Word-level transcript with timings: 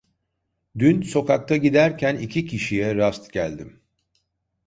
Dün 0.79 1.01
sokakta 1.01 1.57
giderken 1.57 2.15
iki 2.17 2.45
kişiye 2.45 2.95
rast 2.95 3.31
geldim. 3.33 3.79